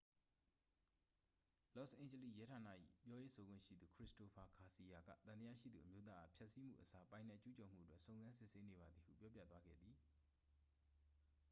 [1.75, 2.67] လော့စ်အိန်ဂျလိစ် ရဲဌာန၏
[3.03, 9.95] ပြောရေးဆိုခွင့်ရှိသူ ခရစ္စတိုဖာဂါစီယာက သံသရှိသူအမျိုးသားအား ဖျက်စီးမှုအစား ပိုင်နက်ကျူးကျော်မှုအတွက် စုံစမ်းစစ်ဆေးနေပါသည်ဟု ပြောပြသွားခဲ့သည်